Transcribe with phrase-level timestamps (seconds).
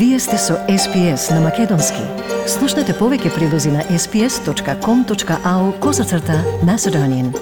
[0.00, 2.00] Вие сте со SPS на Македонски.
[2.48, 7.34] Слушнете повеќе прилози на sps.com.au козацрта на Седонин.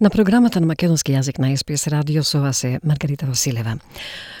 [0.00, 3.78] На програмата на македонски јазик на СПС радио со вас е Маргарита Василева.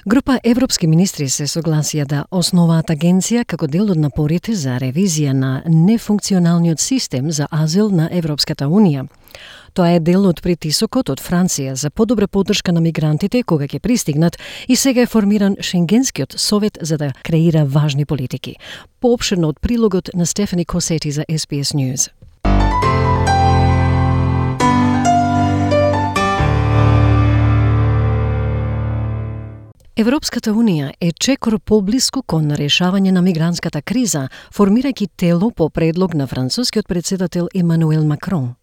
[0.06, 5.62] Група европски министри се согласија да основаат агенција како дел од напорите за ревизија на
[5.66, 9.08] нефункционалниот систем за азил на Европската Унија.
[9.76, 14.38] Тоа е дел од притисокот од Франција за подобра поддршка на мигрантите кога ќе пристигнат
[14.72, 18.56] и сега е формиран Шенгенскиот совет за да креира важни политики.
[19.00, 22.08] Поопширно од прилогот на Стефани Косети за SBS News.
[29.96, 36.26] Европската Унија е чекор поблиску кон решавање на мигрантската криза, формирајќи тело по предлог на
[36.26, 38.54] францускиот председател Емануел Макрон.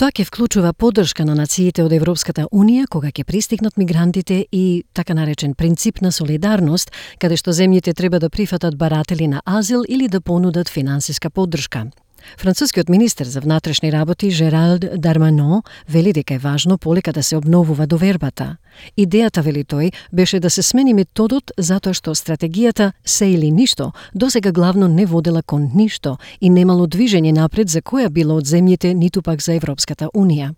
[0.00, 5.12] Тоа ќе вклучува поддршка на нациите од Европската Унија кога ќе пристигнат мигрантите и така
[5.12, 6.88] наречен принцип на солидарност,
[7.20, 11.90] каде што земјите треба да прифатат баратели на азил или да понудат финансиска поддршка.
[12.38, 17.86] Францускиот министер за внатрешни работи Жералд Дармано вели дека е важно полека да се обновува
[17.86, 18.56] довербата.
[18.98, 24.52] Идејата, вели тој, беше да се смени методот затоа што стратегијата се или ништо досега
[24.52, 29.22] главно не водела кон ништо и немало движење напред за која било од земјите ниту
[29.22, 30.54] пак за Европската Унија.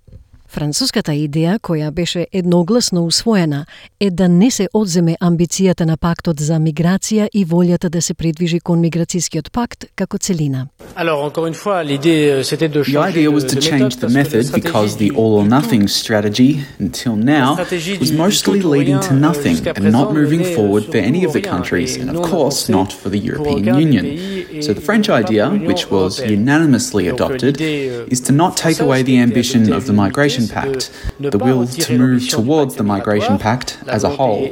[0.53, 3.65] Француската идеја, која беше едногласно усвоена,
[4.01, 8.61] е да не се одземе амбицијата на пактот за миграција и волјата да се придвижи
[8.61, 10.67] кон миграцијскиот пакт како целина.
[10.83, 11.23] Euh,
[12.85, 17.57] the idea was to change the method because the all or nothing strategy until now
[18.01, 22.11] was mostly leading to nothing and not moving forward for any of the countries and
[22.11, 24.05] of course not for the European Union.
[24.63, 29.73] So the French idea, which was unanimously adopted, is to not take away the ambition
[29.73, 34.45] of the migration Pact, the will to move towards the Migration Pact as a whole.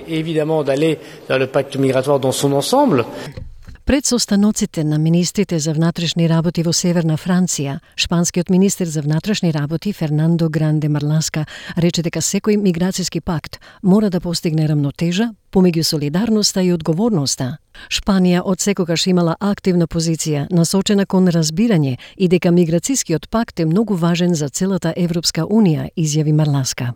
[3.90, 9.92] Пред состаноците на министрите за внатрешни работи во Северна Франција, шпанскиот министер за внатрешни работи
[9.92, 11.42] Фернандо Гранде Марласка
[11.76, 17.58] рече дека секој миграцијски пакт мора да постигне рамнотежа помеѓу солидарноста и одговорноста.
[17.90, 23.98] Шпанија од секогаш имала активна позиција насочена кон разбирање и дека миграцијскиот пакт е многу
[23.98, 26.94] важен за целата Европска Унија, изјави Марласка.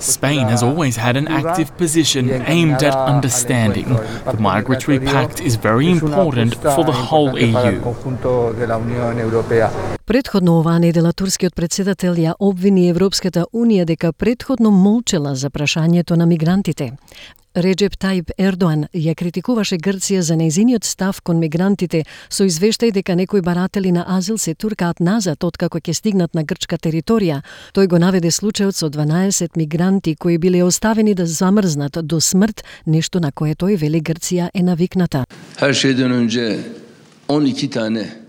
[0.00, 3.88] Spain has always had an active position aimed at understanding.
[4.24, 7.80] The Migratory Pact is very important for the whole EU.
[10.06, 16.26] Предходно оваа недела турскиот председател ја обвини Европската Унија дека предходно молчела за прашањето на
[16.26, 16.92] мигрантите.
[17.56, 23.40] Реджеп Тајп Ердоан ја критикуваше Грција за нејзиниот став кон мигрантите со извештај дека некои
[23.40, 27.40] баратели на азил се туркаат назад откако ќе стигнат на грчка територија.
[27.72, 33.24] Тој го наведе случајот со 12 мигранти кои биле оставени да замрзнат до смрт, нешто
[33.24, 35.24] на кое тој вели Грција е навикната.
[35.56, 36.60] Her şeyden önce
[37.28, 38.25] 12 tane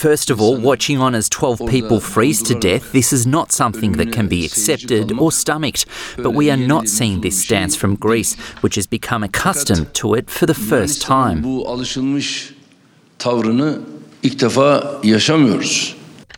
[0.00, 3.92] First of all, watching on as 12 people freeze to death, this is not something
[3.98, 5.84] that can be accepted or stomached.
[6.16, 10.30] But we are not seeing this stance from Greece, which has become accustomed to it
[10.30, 11.42] for the first time.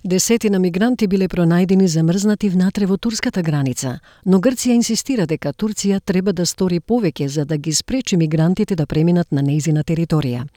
[0.05, 6.33] Десетина мигранти биле пронајдени замрзнати внатре во турската граница, но Грција инсистира дека Турција треба
[6.33, 10.49] да стори повеќе за да ги спречи мигрантите да преминат на нејзина територија.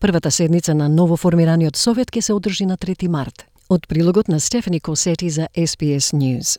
[0.00, 3.46] Првата седница на новоформираниот совет ќе се одржи на 3 март.
[3.68, 6.58] Од прилогот на Стефани Косети за SBS News.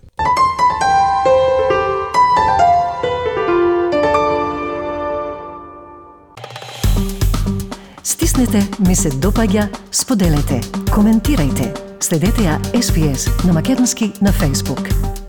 [8.04, 10.62] Стиснете, ми се допаѓа, споделете,
[10.92, 11.72] коментирајте.
[12.00, 15.25] Следете ја SPS на Македонски на Facebook.